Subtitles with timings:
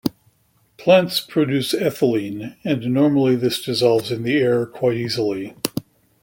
[0.77, 5.53] Plants produce ethylene, and normally this dissolves in the air quite easily.